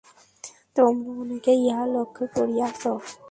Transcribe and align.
তোমরা 0.75 1.11
অনেকেই 1.21 1.59
ইহা 1.67 1.85
লক্ষ্য 1.95 2.23
করিয়াছ। 2.35 2.81